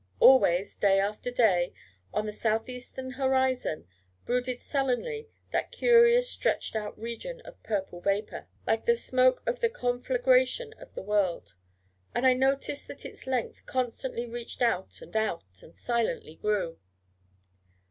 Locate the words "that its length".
12.87-13.67